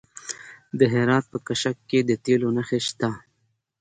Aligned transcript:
د 0.79 0.81
هرات 0.93 1.25
په 1.31 1.37
کشک 1.47 1.77
کې 1.89 1.99
د 2.03 2.11
تیلو 2.25 2.49
نښې 2.57 2.79
شته. 2.87 3.09